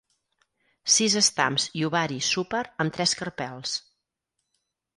Sis 0.93 1.17
estams 1.19 1.67
i 1.81 1.85
ovari 1.89 2.19
súper 2.29 2.63
amb 2.85 2.99
tres 2.99 3.17
carpels. 3.23 3.77